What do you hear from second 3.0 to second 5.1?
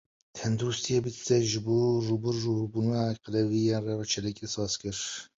bi qelewiyê re çalakî saz kir.